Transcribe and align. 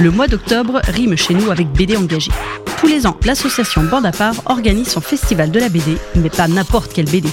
Le 0.00 0.10
mois 0.10 0.26
d'octobre 0.26 0.80
rime 0.88 1.16
chez 1.16 1.34
nous 1.34 1.50
avec 1.50 1.68
BD 1.68 1.96
engagé. 1.96 2.30
Tous 2.78 2.86
les 2.86 3.06
ans, 3.06 3.16
l'association 3.24 3.82
Bande 3.84 4.06
à 4.06 4.12
part 4.12 4.34
organise 4.46 4.88
son 4.88 5.00
festival 5.00 5.50
de 5.50 5.60
la 5.60 5.68
BD, 5.68 5.96
mais 6.16 6.30
pas 6.30 6.48
n'importe 6.48 6.92
quelle 6.92 7.08
BD. 7.08 7.28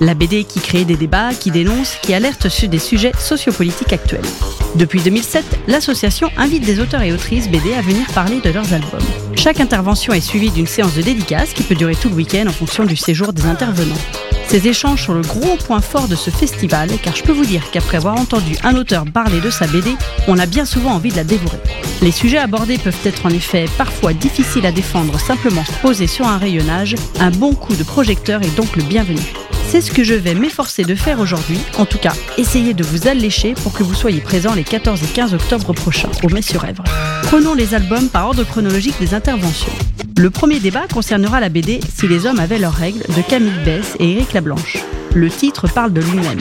La 0.00 0.14
BD 0.14 0.44
qui 0.44 0.60
crée 0.60 0.84
des 0.84 0.96
débats, 0.96 1.32
qui 1.32 1.50
dénonce, 1.50 1.96
qui 2.02 2.14
alerte 2.14 2.48
sur 2.48 2.68
des 2.68 2.78
sujets 2.78 3.12
sociopolitiques 3.18 3.92
actuels. 3.92 4.20
Depuis 4.74 5.00
2007, 5.00 5.44
l'association 5.68 6.28
invite 6.36 6.64
des 6.64 6.80
auteurs 6.80 7.02
et 7.02 7.12
autrices 7.12 7.48
BD 7.48 7.72
à 7.74 7.80
venir 7.80 8.06
parler 8.14 8.40
de 8.40 8.50
leurs 8.50 8.72
albums. 8.72 9.00
Chaque 9.34 9.60
intervention 9.60 10.12
est 10.12 10.20
suivie 10.20 10.50
d'une 10.50 10.66
séance 10.66 10.94
de 10.94 11.02
dédicace 11.02 11.52
qui 11.52 11.62
peut 11.62 11.74
durer 11.74 11.94
tout 11.94 12.08
le 12.08 12.14
week-end 12.14 12.46
en 12.48 12.52
fonction 12.52 12.84
du 12.84 12.96
séjour 12.96 13.32
des 13.32 13.46
intervenants. 13.46 13.94
Ces 14.48 14.68
échanges 14.68 15.06
sont 15.06 15.14
le 15.14 15.22
gros 15.22 15.56
point 15.56 15.80
fort 15.80 16.08
de 16.08 16.14
ce 16.14 16.30
festival, 16.30 16.90
car 17.02 17.16
je 17.16 17.22
peux 17.22 17.32
vous 17.32 17.44
dire 17.44 17.70
qu'après 17.70 17.96
avoir 17.96 18.18
entendu 18.18 18.56
un 18.62 18.76
auteur 18.76 19.04
parler 19.04 19.40
de 19.40 19.50
sa 19.50 19.66
BD, 19.66 19.90
on 20.28 20.38
a 20.38 20.46
bien 20.46 20.64
souvent 20.64 20.92
envie 20.92 21.10
de 21.10 21.16
la 21.16 21.24
dévorer. 21.24 21.58
Les 22.02 22.12
sujets 22.12 22.38
abordés 22.38 22.78
peuvent 22.78 22.94
être 23.04 23.26
en 23.26 23.30
effet 23.30 23.66
parfois 23.78 24.12
difficiles 24.12 24.66
à 24.66 24.72
défendre 24.72 25.18
simplement 25.18 25.64
posés 25.82 26.06
sur 26.06 26.26
un 26.26 26.38
rayonnage, 26.38 26.94
un 27.18 27.30
bon 27.30 27.54
coup 27.54 27.74
de 27.74 27.82
projecteur 27.82 28.42
est 28.42 28.54
donc 28.56 28.76
le 28.76 28.82
bienvenu. 28.82 29.20
C'est 29.68 29.80
ce 29.80 29.90
que 29.90 30.04
je 30.04 30.14
vais 30.14 30.34
m'efforcer 30.34 30.84
de 30.84 30.94
faire 30.94 31.18
aujourd'hui, 31.18 31.58
en 31.76 31.86
tout 31.86 31.98
cas, 31.98 32.12
essayer 32.38 32.72
de 32.72 32.84
vous 32.84 33.08
allécher 33.08 33.54
pour 33.54 33.72
que 33.72 33.82
vous 33.82 33.94
soyez 33.94 34.20
présents 34.20 34.54
les 34.54 34.62
14 34.62 35.02
et 35.02 35.06
15 35.06 35.34
octobre 35.34 35.72
prochains 35.72 36.10
au 36.22 36.28
Mets-sur-Èvre. 36.28 36.84
Prenons 37.24 37.54
les 37.54 37.74
albums 37.74 38.08
par 38.08 38.28
ordre 38.28 38.44
chronologique 38.44 38.98
des 39.00 39.12
interventions. 39.12 39.72
Le 40.16 40.30
premier 40.30 40.60
débat 40.60 40.86
concernera 40.92 41.40
la 41.40 41.48
BD 41.48 41.80
Si 41.94 42.06
les 42.06 42.26
hommes 42.26 42.38
avaient 42.38 42.58
leurs 42.58 42.74
règles 42.74 43.02
de 43.14 43.22
Camille 43.28 43.64
Bess 43.64 43.96
et 43.98 44.12
Éric 44.12 44.32
Lablanche. 44.32 44.78
Le 45.14 45.28
titre 45.28 45.66
parle 45.68 45.92
de 45.92 46.00
lui-même. 46.00 46.40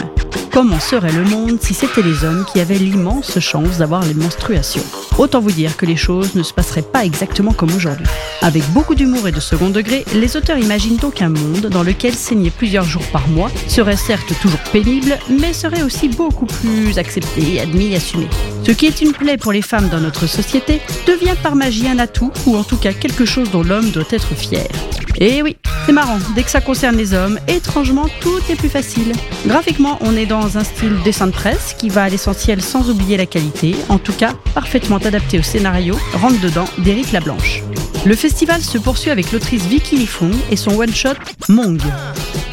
Comment 0.56 0.80
serait 0.80 1.12
le 1.12 1.26
monde 1.26 1.62
si 1.62 1.74
c'était 1.74 2.02
les 2.02 2.24
hommes 2.24 2.46
qui 2.46 2.62
avaient 2.62 2.78
l'immense 2.78 3.40
chance 3.40 3.80
d'avoir 3.80 4.06
les 4.06 4.14
menstruations 4.14 4.86
Autant 5.18 5.42
vous 5.42 5.52
dire 5.52 5.76
que 5.76 5.86
les 5.86 5.98
choses 5.98 6.34
ne 6.34 6.44
se 6.44 6.54
passeraient 6.54 6.82
pas 6.82 7.04
exactement 7.04 7.52
comme 7.52 7.76
aujourd'hui. 7.76 8.06
Avec 8.42 8.64
beaucoup 8.72 8.96
d'humour 8.96 9.28
et 9.28 9.34
de 9.34 9.42
second 9.42 9.70
degré, 9.70 10.06
les 10.16 10.38
auteurs 10.38 10.58
imaginent 10.58 10.96
donc 10.96 11.22
un 11.22 11.28
monde 11.28 11.66
dans 11.66 11.84
lequel 11.84 12.14
saigner 12.14 12.52
plusieurs 12.52 12.86
jours 12.86 13.06
par 13.12 13.28
mois 13.28 13.52
serait 13.68 13.98
certes 13.98 14.32
toujours 14.42 14.62
pénible, 14.72 15.20
mais 15.28 15.52
serait 15.52 15.84
aussi 15.84 16.08
beaucoup 16.08 16.46
plus 16.46 16.98
accepté, 17.00 17.60
admis, 17.60 17.94
assumé. 17.94 18.30
Ce 18.66 18.72
qui 18.72 18.86
est 18.86 19.02
une 19.02 19.12
plaie 19.12 19.36
pour 19.36 19.52
les 19.52 19.62
femmes 19.62 19.90
dans 19.90 20.00
notre 20.00 20.26
société 20.26 20.80
devient 21.06 21.36
par 21.44 21.58
magie 21.58 21.90
un 21.90 22.00
atout, 22.00 22.32
ou 22.46 22.56
en 22.56 22.64
tout 22.64 22.78
cas 22.78 22.94
quelque 22.94 23.26
chose 23.26 23.52
dont 23.52 23.62
l'homme 23.62 23.92
doit 23.92 24.08
être 24.10 24.34
fier. 24.34 24.70
Et 25.20 25.42
oui, 25.42 25.56
c'est 25.86 25.94
marrant, 25.94 26.20
dès 26.36 26.44
que 26.44 26.50
ça 26.50 26.62
concerne 26.62 26.98
les 26.98 27.14
hommes, 27.14 27.40
étrangement, 27.48 28.08
tout 28.20 28.40
est 28.50 28.56
plus 28.56 28.70
facile. 28.70 29.14
Graphiquement, 29.46 29.98
on 30.02 30.16
est 30.16 30.26
dans 30.26 30.58
un 30.58 30.64
style 30.64 31.02
dessin 31.04 31.28
de 31.28 31.32
presse 31.32 31.74
qui 31.78 31.90
va 31.90 32.04
à 32.04 32.10
l'essentiel 32.10 32.62
sans 32.62 32.90
oublier 32.90 33.16
la 33.16 33.26
qualité, 33.26 33.76
en 33.90 33.98
tout 33.98 34.14
cas 34.14 34.34
parfaitement 34.54 34.98
adapté 34.98 35.40
au 35.40 35.44
scénario 35.44 35.96
Rentre 36.14 36.42
dedans 36.42 36.66
d'Éric 36.80 37.12
Lablanche. 37.12 37.62
Le 38.06 38.16
festival 38.16 38.62
se 38.62 38.78
poursuit 38.78 39.10
avec 39.10 39.32
l'autrice 39.32 39.64
Vicky 39.64 39.98
Lifong 39.98 40.34
et 40.52 40.56
son 40.56 40.78
one-shot 40.78 41.16
Mong. 41.50 41.82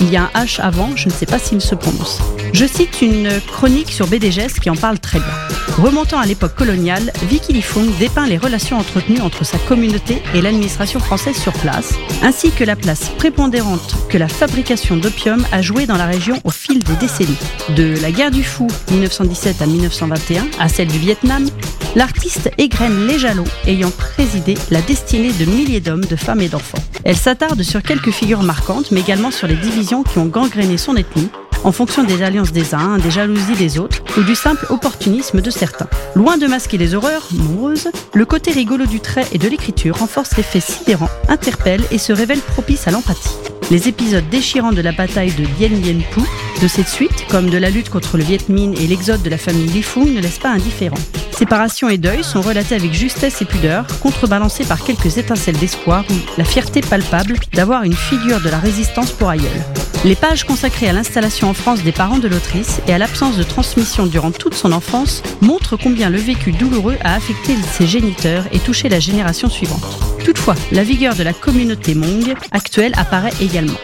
Il 0.00 0.10
y 0.10 0.16
a 0.16 0.30
un 0.34 0.44
H 0.44 0.60
avant, 0.60 0.96
je 0.96 1.08
ne 1.08 1.12
sais 1.12 1.26
pas 1.26 1.38
s'il 1.38 1.60
se 1.60 1.74
prononce. 1.74 2.20
Je 2.52 2.66
cite 2.66 3.00
une 3.00 3.30
chronique 3.46 3.90
sur 3.90 4.06
BDGS 4.06 4.60
qui 4.60 4.68
en 4.68 4.76
parle 4.76 4.98
très 4.98 5.18
bien. 5.18 5.34
Remontant 5.78 6.18
à 6.18 6.26
l'époque 6.26 6.54
coloniale, 6.54 7.10
Vicky 7.30 7.54
Lifong 7.54 7.88
dépeint 7.98 8.26
les 8.26 8.36
relations 8.36 8.76
entretenues 8.78 9.22
entre 9.22 9.42
sa 9.42 9.56
communauté 9.56 10.22
et 10.34 10.42
l'administration 10.42 11.00
française 11.00 11.36
sur 11.36 11.54
place, 11.54 11.94
ainsi 12.22 12.50
que 12.50 12.62
la 12.62 12.76
place 12.76 13.08
prépondérante 13.16 13.94
que 14.10 14.18
la 14.18 14.28
fabrication 14.28 14.98
d'opium 14.98 15.46
a 15.50 15.62
jouée 15.62 15.86
dans 15.86 15.96
la 15.96 16.04
région 16.04 16.38
au 16.44 16.50
fil 16.50 16.78
des 16.80 16.94
décennies. 16.96 17.38
De 17.70 17.94
la 18.02 18.12
guerre 18.12 18.30
du 18.30 18.44
fou 18.44 18.68
1917 18.90 19.62
à 19.62 19.66
1921 19.66 20.46
à 20.58 20.68
celle 20.68 20.88
du 20.88 20.98
Vietnam, 20.98 21.48
l'artiste 21.96 22.50
égrène 22.58 23.06
les 23.06 23.18
jalons 23.18 23.44
ayant 23.66 23.90
présidé 23.90 24.56
la 24.70 24.82
destinée 24.82 25.32
de 25.32 25.46
milliers 25.46 25.80
d'hommes, 25.80 26.04
de 26.04 26.16
femmes 26.16 26.42
et 26.42 26.48
d'enfants. 26.48 26.84
Elle 27.04 27.16
s'attarde 27.16 27.62
sur 27.62 27.82
quelques 27.82 28.10
figures 28.10 28.42
marquantes, 28.42 28.90
mais 28.90 29.00
également 29.00 29.30
sur 29.30 29.46
les 29.46 29.56
divisions 29.56 30.02
qui 30.02 30.18
ont 30.18 30.26
gangréné 30.26 30.76
son 30.76 30.96
ethnie, 30.96 31.30
en 31.64 31.72
fonction 31.72 32.04
des 32.04 32.22
alliances 32.22 32.52
des 32.52 32.74
uns, 32.74 32.98
des 32.98 33.10
jalousies 33.10 33.56
des 33.56 33.78
autres 33.78 34.02
ou 34.18 34.22
du 34.22 34.34
simple 34.34 34.66
opportunisme 34.70 35.40
de 35.40 35.50
certains. 35.50 35.88
Loin 36.14 36.38
de 36.38 36.46
masquer 36.46 36.78
les 36.78 36.94
horreurs, 36.94 37.28
nombreuses, 37.32 37.88
le 38.14 38.24
côté 38.24 38.50
rigolo 38.50 38.86
du 38.86 39.00
trait 39.00 39.26
et 39.32 39.38
de 39.38 39.48
l'écriture 39.48 39.98
renforce 39.98 40.36
l'effet 40.36 40.60
sidérant, 40.60 41.10
interpelle 41.28 41.82
et 41.90 41.98
se 41.98 42.12
révèle 42.12 42.40
propice 42.40 42.86
à 42.88 42.90
l'empathie. 42.90 43.51
Les 43.72 43.88
épisodes 43.88 44.28
déchirants 44.28 44.72
de 44.72 44.82
la 44.82 44.92
bataille 44.92 45.32
de 45.32 45.46
Dien 45.56 45.70
Bien 45.70 45.98
Phu, 46.10 46.20
de 46.60 46.68
cette 46.68 46.88
suite, 46.88 47.24
comme 47.30 47.48
de 47.48 47.56
la 47.56 47.70
lutte 47.70 47.88
contre 47.88 48.18
le 48.18 48.22
Viet 48.22 48.50
Minh 48.50 48.76
et 48.78 48.86
l'exode 48.86 49.22
de 49.22 49.30
la 49.30 49.38
famille 49.38 49.64
Li 49.64 49.80
Fung, 49.80 50.04
ne 50.04 50.20
laissent 50.20 50.38
pas 50.38 50.50
indifférent. 50.50 50.98
Séparation 51.30 51.88
et 51.88 51.96
deuil 51.96 52.22
sont 52.22 52.42
relatés 52.42 52.74
avec 52.74 52.92
justesse 52.92 53.40
et 53.40 53.46
pudeur, 53.46 53.86
contrebalancés 54.02 54.64
par 54.64 54.84
quelques 54.84 55.16
étincelles 55.16 55.56
d'espoir 55.56 56.04
ou 56.10 56.14
la 56.36 56.44
fierté 56.44 56.82
palpable 56.82 57.36
d'avoir 57.54 57.84
une 57.84 57.94
figure 57.94 58.42
de 58.42 58.50
la 58.50 58.58
résistance 58.58 59.10
pour 59.10 59.30
aïeul. 59.30 59.64
Les 60.04 60.16
pages 60.16 60.44
consacrées 60.44 60.90
à 60.90 60.92
l'installation 60.92 61.48
en 61.48 61.54
France 61.54 61.82
des 61.82 61.92
parents 61.92 62.18
de 62.18 62.28
l'autrice 62.28 62.82
et 62.86 62.92
à 62.92 62.98
l'absence 62.98 63.38
de 63.38 63.42
transmission 63.42 64.04
durant 64.04 64.32
toute 64.32 64.54
son 64.54 64.72
enfance 64.72 65.22
montrent 65.40 65.78
combien 65.78 66.10
le 66.10 66.18
vécu 66.18 66.52
douloureux 66.52 66.98
a 67.04 67.14
affecté 67.14 67.56
ses 67.72 67.86
géniteurs 67.86 68.44
et 68.52 68.58
touché 68.58 68.90
la 68.90 69.00
génération 69.00 69.48
suivante. 69.48 70.11
Toutefois, 70.24 70.54
la 70.70 70.84
vigueur 70.84 71.14
de 71.16 71.22
la 71.22 71.32
communauté 71.32 71.94
Hmong 71.94 72.34
actuelle 72.52 72.92
apparaît 72.96 73.32
également. 73.40 73.78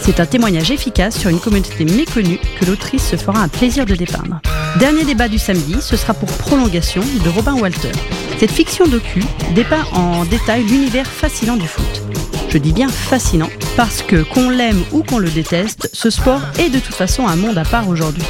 C'est 0.00 0.20
un 0.20 0.26
témoignage 0.26 0.70
efficace 0.70 1.18
sur 1.18 1.30
une 1.30 1.38
communauté 1.40 1.84
méconnue 1.84 2.38
que 2.58 2.64
l'autrice 2.64 3.08
se 3.08 3.16
fera 3.16 3.40
un 3.40 3.48
plaisir 3.48 3.86
de 3.86 3.94
dépeindre. 3.94 4.40
Dernier 4.78 5.04
débat 5.04 5.28
du 5.28 5.38
samedi, 5.38 5.76
ce 5.80 5.96
sera 5.96 6.14
pour 6.14 6.28
Prolongation 6.28 7.02
de 7.24 7.28
Robin 7.28 7.54
Walter. 7.54 7.92
Cette 8.38 8.50
fiction 8.50 8.86
docu 8.86 9.24
dépeint 9.54 9.84
en 9.92 10.24
détail 10.24 10.64
l'univers 10.64 11.06
fascinant 11.06 11.56
du 11.56 11.66
foot. 11.66 12.02
Je 12.48 12.58
dis 12.58 12.72
bien 12.72 12.88
fascinant, 12.88 13.50
parce 13.76 14.02
que 14.02 14.22
qu'on 14.22 14.50
l'aime 14.50 14.82
ou 14.92 15.02
qu'on 15.02 15.18
le 15.18 15.30
déteste, 15.30 15.90
ce 15.92 16.10
sport 16.10 16.40
est 16.58 16.68
de 16.68 16.78
toute 16.78 16.94
façon 16.94 17.26
un 17.26 17.36
monde 17.36 17.58
à 17.58 17.64
part 17.64 17.88
aujourd'hui. 17.88 18.24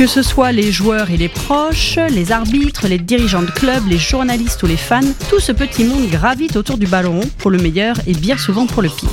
Que 0.00 0.06
ce 0.06 0.22
soit 0.22 0.50
les 0.50 0.72
joueurs 0.72 1.10
et 1.10 1.18
les 1.18 1.28
proches, 1.28 1.98
les 2.08 2.32
arbitres, 2.32 2.88
les 2.88 2.96
dirigeants 2.96 3.42
de 3.42 3.50
clubs, 3.50 3.86
les 3.86 3.98
journalistes 3.98 4.62
ou 4.62 4.66
les 4.66 4.78
fans, 4.78 5.02
tout 5.28 5.40
ce 5.40 5.52
petit 5.52 5.84
monde 5.84 6.08
gravite 6.08 6.56
autour 6.56 6.78
du 6.78 6.86
ballon 6.86 7.20
pour 7.36 7.50
le 7.50 7.58
meilleur 7.58 7.96
et 8.06 8.14
bien 8.14 8.38
souvent 8.38 8.66
pour 8.66 8.80
le 8.80 8.88
pire. 8.88 9.10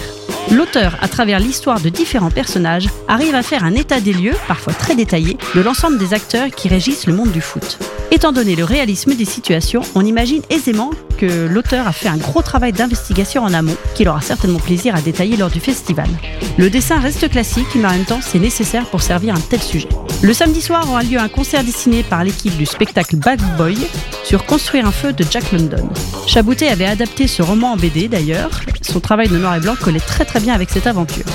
L'auteur, 0.50 0.96
à 1.02 1.10
travers 1.10 1.42
l'histoire 1.42 1.82
de 1.82 1.90
différents 1.90 2.32
personnages, 2.32 2.88
arrive 3.10 3.36
à 3.36 3.44
faire 3.44 3.66
un 3.66 3.74
état 3.74 4.00
des 4.00 4.14
lieux, 4.14 4.36
parfois 4.48 4.72
très 4.72 4.96
détaillé, 4.96 5.38
de 5.56 5.60
l'ensemble 5.60 5.98
des 5.98 6.14
acteurs 6.14 6.52
qui 6.52 6.70
régissent 6.70 7.06
le 7.06 7.14
monde 7.14 7.34
du 7.34 7.42
foot. 7.42 7.80
Étant 8.18 8.32
donné 8.32 8.56
le 8.56 8.64
réalisme 8.64 9.14
des 9.14 9.26
situations, 9.26 9.84
on 9.94 10.04
imagine 10.04 10.42
aisément 10.50 10.90
que 11.20 11.46
l'auteur 11.46 11.88
a 11.88 11.92
fait 11.92 12.08
un 12.08 12.18
gros 12.18 12.42
travail 12.42 12.74
d'investigation 12.74 13.44
en 13.44 13.54
amont, 13.54 13.78
qu'il 13.94 14.10
aura 14.10 14.22
certainement 14.22 14.58
plaisir 14.58 14.96
à 14.96 15.02
détailler 15.02 15.38
lors 15.38 15.52
du 15.52 15.60
festival. 15.60 16.10
Le 16.58 16.72
dessin 16.72 17.00
reste 17.00 17.30
classique, 17.30 17.68
mais 17.76 17.86
en 17.86 17.92
même 17.92 18.06
temps 18.06 18.22
c'est 18.24 18.40
nécessaire 18.40 18.88
pour 18.88 19.04
servir 19.04 19.36
un 19.36 19.40
tel 19.40 19.62
sujet. 19.62 19.90
Le 20.24 20.34
samedi 20.34 20.64
soir 20.64 20.90
aura 20.90 21.04
lieu 21.04 21.20
un 21.20 21.28
concert 21.30 21.64
dessiné 21.64 22.02
par 22.02 22.24
l'équipe 22.24 22.58
du 22.58 22.66
spectacle 22.66 23.18
Bad 23.18 23.40
Boy 23.56 23.78
sur 24.24 24.48
Construire 24.48 24.88
un 24.88 24.92
feu 24.92 25.14
de 25.14 25.24
Jack 25.30 25.52
London. 25.52 25.88
Chaboutet 26.26 26.70
avait 26.70 26.86
adapté 26.86 27.28
ce 27.28 27.44
roman 27.44 27.74
en 27.74 27.78
BD 27.78 28.08
d'ailleurs, 28.08 28.62
son 28.82 29.00
travail 29.00 29.28
de 29.28 29.38
noir 29.38 29.58
et 29.58 29.60
blanc 29.60 29.76
collait 29.80 30.00
très 30.00 30.26
très 30.26 30.40
bien 30.40 30.56
avec 30.56 30.72
cette 30.72 30.88
aventure. 30.88 31.26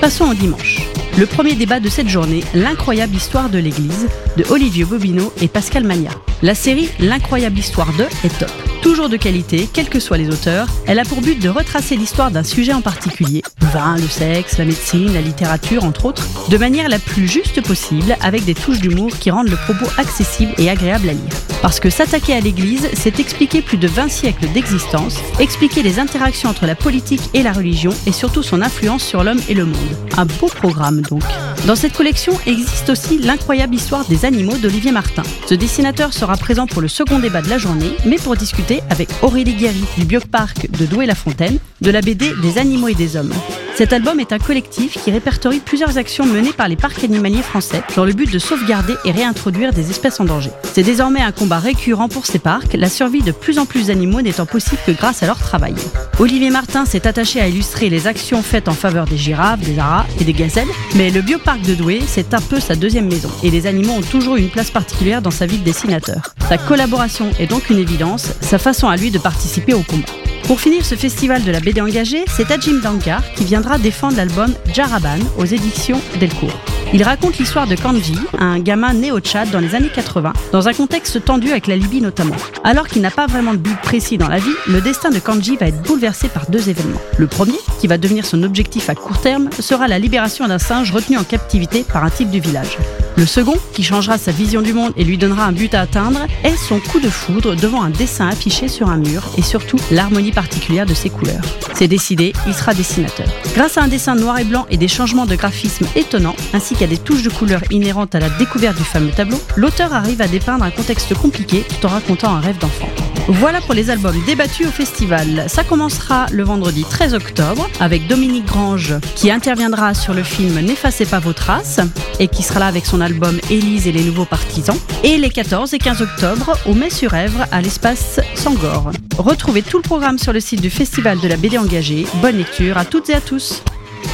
Passons 0.00 0.30
au 0.30 0.34
dimanche. 0.34 0.82
Le 1.18 1.26
premier 1.26 1.56
débat 1.56 1.80
de 1.80 1.88
cette 1.88 2.08
journée, 2.08 2.44
L'incroyable 2.54 3.16
histoire 3.16 3.50
de 3.50 3.58
l'Église, 3.58 4.06
de 4.36 4.44
Olivier 4.50 4.84
Bobineau 4.84 5.32
et 5.42 5.48
Pascal 5.48 5.82
Magna. 5.82 6.10
La 6.42 6.54
série 6.54 6.88
L'incroyable 7.00 7.58
histoire 7.58 7.92
de 7.94 8.04
est 8.24 8.38
top. 8.38 8.67
Toujours 8.82 9.08
de 9.08 9.16
qualité, 9.16 9.68
quels 9.72 9.88
que 9.88 9.98
soient 9.98 10.18
les 10.18 10.28
auteurs, 10.28 10.68
elle 10.86 11.00
a 11.00 11.04
pour 11.04 11.20
but 11.20 11.40
de 11.40 11.48
retracer 11.48 11.96
l'histoire 11.96 12.30
d'un 12.30 12.44
sujet 12.44 12.72
en 12.72 12.80
particulier, 12.80 13.42
le 13.60 13.66
vin, 13.66 13.96
le 13.96 14.06
sexe, 14.06 14.56
la 14.56 14.64
médecine, 14.64 15.12
la 15.12 15.20
littérature, 15.20 15.84
entre 15.84 16.04
autres, 16.04 16.26
de 16.48 16.56
manière 16.56 16.88
la 16.88 16.98
plus 16.98 17.26
juste 17.26 17.60
possible, 17.60 18.16
avec 18.20 18.44
des 18.44 18.54
touches 18.54 18.80
d'humour 18.80 19.10
qui 19.18 19.30
rendent 19.30 19.48
le 19.48 19.56
propos 19.56 19.86
accessible 19.98 20.52
et 20.58 20.70
agréable 20.70 21.08
à 21.08 21.12
lire. 21.12 21.22
Parce 21.60 21.80
que 21.80 21.90
s'attaquer 21.90 22.34
à 22.34 22.40
l'Église, 22.40 22.88
c'est 22.94 23.18
expliquer 23.18 23.62
plus 23.62 23.78
de 23.78 23.88
20 23.88 24.08
siècles 24.08 24.46
d'existence, 24.54 25.16
expliquer 25.40 25.82
les 25.82 25.98
interactions 25.98 26.48
entre 26.48 26.66
la 26.66 26.76
politique 26.76 27.30
et 27.34 27.42
la 27.42 27.52
religion, 27.52 27.90
et 28.06 28.12
surtout 28.12 28.44
son 28.44 28.62
influence 28.62 29.02
sur 29.02 29.24
l'homme 29.24 29.40
et 29.48 29.54
le 29.54 29.64
monde. 29.64 29.76
Un 30.16 30.24
beau 30.24 30.46
programme 30.46 31.00
donc. 31.02 31.24
Dans 31.66 31.74
cette 31.74 31.94
collection 31.94 32.32
existe 32.46 32.90
aussi 32.90 33.18
l'incroyable 33.18 33.74
histoire 33.74 34.04
des 34.04 34.24
animaux 34.24 34.56
d'Olivier 34.56 34.92
Martin. 34.92 35.24
Ce 35.46 35.54
dessinateur 35.54 36.12
sera 36.12 36.36
présent 36.36 36.66
pour 36.66 36.80
le 36.80 36.88
second 36.88 37.18
débat 37.18 37.42
de 37.42 37.50
la 37.50 37.58
journée, 37.58 37.90
mais 38.06 38.16
pour 38.16 38.36
discuter 38.36 38.67
avec 38.90 39.08
Aurélie 39.22 39.54
Guéry 39.54 39.84
du 39.96 40.04
Bioparc 40.04 40.70
de 40.70 40.86
Douai-la-Fontaine 40.86 41.58
de 41.80 41.90
la 41.90 42.00
BD 42.00 42.32
Des 42.42 42.58
animaux 42.58 42.88
et 42.88 42.94
des 42.94 43.16
hommes. 43.16 43.32
Cet 43.78 43.92
album 43.92 44.18
est 44.18 44.32
un 44.32 44.40
collectif 44.40 45.00
qui 45.00 45.12
répertorie 45.12 45.60
plusieurs 45.60 45.98
actions 45.98 46.26
menées 46.26 46.52
par 46.52 46.66
les 46.66 46.74
parcs 46.74 47.04
animaliers 47.04 47.42
français 47.42 47.80
dans 47.94 48.04
le 48.04 48.12
but 48.12 48.28
de 48.28 48.40
sauvegarder 48.40 48.94
et 49.04 49.12
réintroduire 49.12 49.72
des 49.72 49.90
espèces 49.90 50.18
en 50.18 50.24
danger. 50.24 50.50
C'est 50.64 50.82
désormais 50.82 51.20
un 51.20 51.30
combat 51.30 51.60
récurrent 51.60 52.08
pour 52.08 52.26
ces 52.26 52.40
parcs, 52.40 52.74
la 52.74 52.88
survie 52.88 53.22
de 53.22 53.30
plus 53.30 53.60
en 53.60 53.66
plus 53.66 53.86
d'animaux 53.86 54.20
n'étant 54.20 54.46
possible 54.46 54.80
que 54.84 54.90
grâce 54.90 55.22
à 55.22 55.26
leur 55.26 55.38
travail. 55.38 55.76
Olivier 56.18 56.50
Martin 56.50 56.86
s'est 56.86 57.06
attaché 57.06 57.40
à 57.40 57.46
illustrer 57.46 57.88
les 57.88 58.08
actions 58.08 58.42
faites 58.42 58.66
en 58.66 58.72
faveur 58.72 59.04
des 59.04 59.16
girafes, 59.16 59.60
des 59.60 59.78
aras 59.78 60.06
et 60.20 60.24
des 60.24 60.32
gazelles, 60.32 60.66
mais 60.96 61.10
le 61.10 61.22
bioparc 61.22 61.62
de 61.62 61.76
Douai, 61.76 62.00
c'est 62.04 62.34
un 62.34 62.40
peu 62.40 62.58
sa 62.58 62.74
deuxième 62.74 63.06
maison, 63.06 63.30
et 63.44 63.50
les 63.52 63.68
animaux 63.68 63.92
ont 63.92 64.02
toujours 64.02 64.34
une 64.34 64.48
place 64.48 64.72
particulière 64.72 65.22
dans 65.22 65.30
sa 65.30 65.46
vie 65.46 65.58
de 65.58 65.64
dessinateur. 65.64 66.34
Sa 66.48 66.58
collaboration 66.58 67.30
est 67.38 67.46
donc 67.46 67.70
une 67.70 67.78
évidence, 67.78 68.32
sa 68.40 68.58
façon 68.58 68.88
à 68.88 68.96
lui 68.96 69.12
de 69.12 69.20
participer 69.20 69.72
au 69.72 69.82
combat. 69.82 70.27
Pour 70.44 70.60
finir 70.60 70.84
ce 70.84 70.94
festival 70.94 71.44
de 71.44 71.50
la 71.50 71.60
BD 71.60 71.80
engagée, 71.80 72.24
c'est 72.28 72.50
Ajim 72.50 72.80
Dankar 72.80 73.22
qui 73.34 73.44
viendra 73.44 73.78
défendre 73.78 74.16
l'album 74.16 74.54
Jaraban 74.72 75.18
aux 75.38 75.44
éditions 75.44 76.00
Delcourt. 76.18 76.77
Il 76.94 77.02
raconte 77.02 77.36
l'histoire 77.36 77.66
de 77.66 77.74
Kanji, 77.74 78.18
un 78.38 78.58
gamin 78.60 78.94
né 78.94 79.12
au 79.12 79.20
Tchad 79.20 79.50
dans 79.50 79.60
les 79.60 79.74
années 79.74 79.90
80, 79.94 80.32
dans 80.52 80.68
un 80.68 80.72
contexte 80.72 81.22
tendu 81.22 81.50
avec 81.50 81.66
la 81.66 81.76
Libye 81.76 82.00
notamment. 82.00 82.34
Alors 82.64 82.88
qu'il 82.88 83.02
n'a 83.02 83.10
pas 83.10 83.26
vraiment 83.26 83.52
de 83.52 83.58
but 83.58 83.78
précis 83.82 84.16
dans 84.16 84.28
la 84.28 84.38
vie, 84.38 84.54
le 84.66 84.80
destin 84.80 85.10
de 85.10 85.18
Kanji 85.18 85.56
va 85.56 85.66
être 85.66 85.82
bouleversé 85.82 86.28
par 86.28 86.48
deux 86.48 86.70
événements. 86.70 87.00
Le 87.18 87.26
premier, 87.26 87.58
qui 87.78 87.88
va 87.88 87.98
devenir 87.98 88.24
son 88.24 88.42
objectif 88.42 88.88
à 88.88 88.94
court 88.94 89.20
terme, 89.20 89.50
sera 89.60 89.86
la 89.86 89.98
libération 89.98 90.48
d'un 90.48 90.58
singe 90.58 90.90
retenu 90.90 91.18
en 91.18 91.24
captivité 91.24 91.84
par 91.84 92.04
un 92.04 92.10
type 92.10 92.30
du 92.30 92.40
village. 92.40 92.78
Le 93.18 93.26
second, 93.26 93.56
qui 93.72 93.82
changera 93.82 94.16
sa 94.16 94.30
vision 94.30 94.62
du 94.62 94.72
monde 94.72 94.92
et 94.96 95.02
lui 95.02 95.18
donnera 95.18 95.44
un 95.44 95.52
but 95.52 95.74
à 95.74 95.80
atteindre, 95.80 96.20
est 96.44 96.56
son 96.56 96.78
coup 96.78 97.00
de 97.00 97.10
foudre 97.10 97.56
devant 97.56 97.82
un 97.82 97.90
dessin 97.90 98.28
affiché 98.28 98.68
sur 98.68 98.88
un 98.88 98.96
mur 98.96 99.24
et 99.36 99.42
surtout 99.42 99.76
l'harmonie 99.90 100.30
particulière 100.30 100.86
de 100.86 100.94
ses 100.94 101.10
couleurs. 101.10 101.42
C'est 101.74 101.88
décidé, 101.88 102.32
il 102.46 102.54
sera 102.54 102.74
dessinateur. 102.74 103.26
Grâce 103.54 103.76
à 103.76 103.82
un 103.82 103.88
dessin 103.88 104.14
noir 104.14 104.38
et 104.38 104.44
blanc 104.44 104.66
et 104.70 104.76
des 104.76 104.86
changements 104.86 105.26
de 105.26 105.34
graphisme 105.34 105.86
étonnants, 105.96 106.36
ainsi 106.54 106.76
qu'à 106.78 106.86
des 106.86 106.98
touches 106.98 107.22
de 107.22 107.30
couleurs 107.30 107.62
inhérentes 107.70 108.14
à 108.14 108.20
la 108.20 108.30
découverte 108.30 108.76
du 108.76 108.84
fameux 108.84 109.10
tableau, 109.10 109.40
l'auteur 109.56 109.92
arrive 109.92 110.22
à 110.22 110.28
dépeindre 110.28 110.64
un 110.64 110.70
contexte 110.70 111.12
compliqué 111.14 111.64
tout 111.68 111.86
en 111.86 111.88
racontant 111.88 112.34
un 112.34 112.40
rêve 112.40 112.58
d'enfant. 112.58 112.88
Voilà 113.26 113.60
pour 113.60 113.74
les 113.74 113.90
albums 113.90 114.16
débattus 114.26 114.68
au 114.68 114.70
festival. 114.70 115.44
Ça 115.48 115.64
commencera 115.64 116.26
le 116.30 116.44
vendredi 116.44 116.84
13 116.88 117.14
octobre 117.14 117.68
avec 117.80 118.06
Dominique 118.06 118.46
Grange 118.46 118.94
qui 119.16 119.30
interviendra 119.30 119.92
sur 119.92 120.14
le 120.14 120.22
film 120.22 120.60
N'effacez 120.60 121.04
pas 121.04 121.18
vos 121.18 121.32
traces 121.32 121.80
et 122.20 122.28
qui 122.28 122.42
sera 122.42 122.60
là 122.60 122.66
avec 122.66 122.86
son 122.86 123.00
album 123.00 123.38
Élise 123.50 123.86
et 123.86 123.92
les 123.92 124.04
nouveaux 124.04 124.24
partisans. 124.24 124.78
Et 125.02 125.18
les 125.18 125.30
14 125.30 125.74
et 125.74 125.78
15 125.78 126.02
octobre 126.02 126.56
au 126.64 126.74
Mai-sur-Èvre 126.74 127.44
à 127.50 127.60
l'espace 127.60 128.20
Sangor. 128.34 128.92
Retrouvez 129.18 129.62
tout 129.62 129.78
le 129.78 129.82
programme 129.82 130.18
sur 130.18 130.32
le 130.32 130.40
site 130.40 130.60
du 130.60 130.70
Festival 130.70 131.18
de 131.20 131.28
la 131.28 131.36
BD 131.36 131.58
engagée. 131.58 132.06
Bonne 132.22 132.38
lecture 132.38 132.78
à 132.78 132.84
toutes 132.84 133.10
et 133.10 133.14
à 133.14 133.20
tous. 133.20 133.62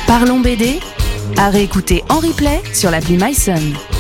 Parlons 0.06 0.40
BD 0.40 0.80
à 1.36 1.50
réécouter 1.50 2.02
en 2.08 2.18
replay 2.18 2.60
sur 2.72 2.90
l'appli 2.90 3.16
MySun. 3.16 3.93